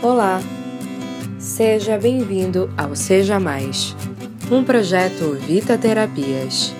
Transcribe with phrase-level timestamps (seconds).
[0.00, 0.40] Olá!
[1.40, 3.96] Seja bem-vindo ao Seja Mais,
[4.48, 6.72] um projeto Vita Terapias.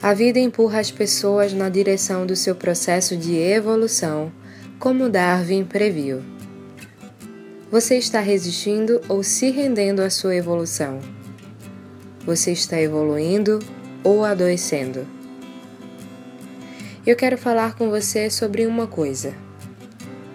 [0.00, 4.30] A vida empurra as pessoas na direção do seu processo de evolução,
[4.78, 6.22] como Darwin previu.
[7.68, 11.00] Você está resistindo ou se rendendo à sua evolução?
[12.24, 13.58] Você está evoluindo
[14.04, 15.04] ou adoecendo?
[17.04, 19.47] Eu quero falar com você sobre uma coisa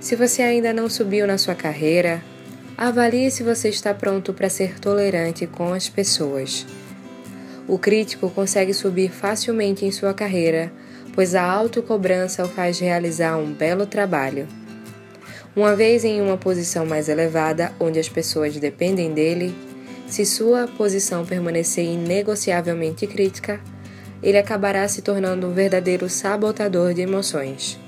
[0.04, 2.22] se você ainda não subiu na sua carreira,
[2.78, 6.66] avalie se você está pronto para ser tolerante com as pessoas.
[7.70, 10.74] O crítico consegue subir facilmente em sua carreira,
[11.16, 14.46] pois a autocobrança o faz realizar um belo trabalho.
[15.56, 19.56] Uma vez em uma posição mais elevada, onde as pessoas dependem dele,
[20.06, 23.58] se sua posição permanecer inegociavelmente crítica,
[24.22, 27.82] ele acabará se tornando um verdadeiro sabotador de emoções.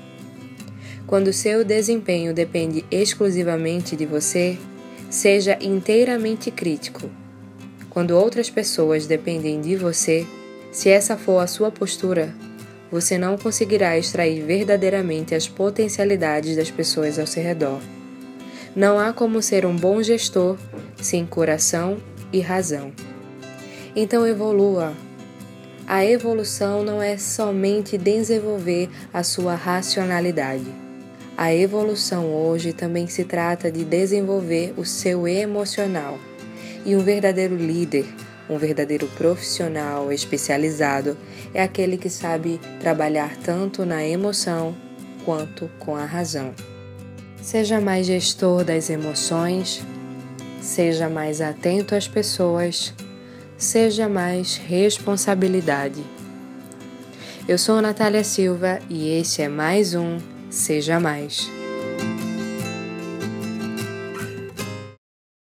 [1.06, 4.58] Quando seu desempenho depende exclusivamente de você,
[5.08, 7.08] seja inteiramente crítico.
[7.88, 10.26] Quando outras pessoas dependem de você,
[10.72, 12.34] se essa for a sua postura,
[12.90, 17.80] você não conseguirá extrair verdadeiramente as potencialidades das pessoas ao seu redor.
[18.74, 20.58] Não há como ser um bom gestor
[21.00, 21.98] sem coração
[22.32, 22.92] e razão.
[23.94, 24.92] Então evolua.
[25.86, 30.85] A evolução não é somente desenvolver a sua racionalidade
[31.36, 36.18] a evolução hoje também se trata de desenvolver o seu emocional.
[36.84, 38.06] E um verdadeiro líder,
[38.48, 41.16] um verdadeiro profissional especializado
[41.52, 44.74] é aquele que sabe trabalhar tanto na emoção
[45.24, 46.54] quanto com a razão.
[47.42, 49.84] Seja mais gestor das emoções,
[50.62, 52.94] seja mais atento às pessoas,
[53.58, 56.02] seja mais responsabilidade.
[57.46, 60.18] Eu sou Natália Silva e esse é mais um
[60.56, 61.50] Seja Mais.